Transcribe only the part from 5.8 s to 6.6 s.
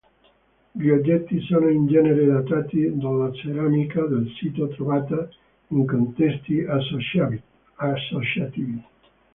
contesti